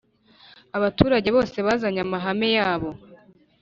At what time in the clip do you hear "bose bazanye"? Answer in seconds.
1.35-2.01